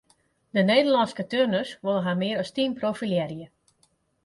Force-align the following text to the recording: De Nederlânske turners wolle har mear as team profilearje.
De 0.57 0.61
Nederlânske 0.63 1.25
turners 1.33 1.75
wolle 1.83 2.03
har 2.07 2.19
mear 2.23 2.41
as 2.45 2.51
team 2.57 2.77
profilearje. 2.83 3.49